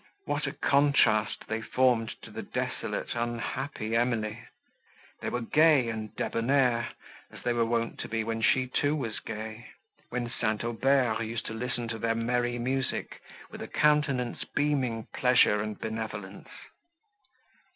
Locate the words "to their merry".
11.89-12.57